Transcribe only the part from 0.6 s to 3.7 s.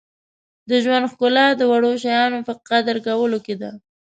•د ژوند ښکلا د وړو شیانو په قدر کولو کې